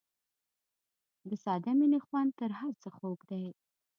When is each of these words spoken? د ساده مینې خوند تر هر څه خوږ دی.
د 1.29 1.31
ساده 1.43 1.71
مینې 1.79 1.99
خوند 2.05 2.31
تر 2.39 2.51
هر 2.59 2.73
څه 2.81 2.89
خوږ 2.95 3.19
دی. 3.29 3.45